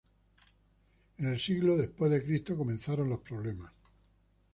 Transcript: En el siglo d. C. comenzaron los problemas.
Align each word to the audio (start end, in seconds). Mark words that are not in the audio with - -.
En 1.19 1.27
el 1.27 1.39
siglo 1.39 1.77
d. 1.77 1.91
C. 1.95 2.55
comenzaron 2.55 3.07
los 3.07 3.19
problemas. 3.19 3.71